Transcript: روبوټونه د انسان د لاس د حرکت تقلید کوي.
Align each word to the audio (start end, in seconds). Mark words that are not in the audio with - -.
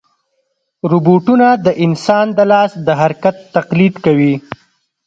روبوټونه 0.91 1.47
د 1.65 1.67
انسان 1.85 2.25
د 2.37 2.39
لاس 2.51 2.71
د 2.87 2.89
حرکت 3.01 3.35
تقلید 3.55 3.95
کوي. 4.05 4.33